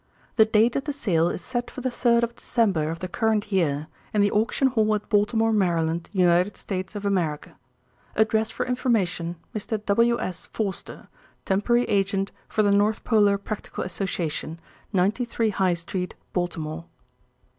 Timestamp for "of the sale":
0.75-1.29